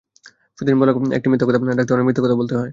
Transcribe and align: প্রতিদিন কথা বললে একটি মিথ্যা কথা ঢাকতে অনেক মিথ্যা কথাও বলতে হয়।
প্রতিদিন 0.57 0.77
কথা 0.79 0.91
বললে 0.93 1.15
একটি 1.17 1.27
মিথ্যা 1.31 1.45
কথা 1.47 1.57
ঢাকতে 1.71 1.93
অনেক 1.93 2.05
মিথ্যা 2.07 2.23
কথাও 2.23 2.37
বলতে 2.37 2.53
হয়। 2.55 2.69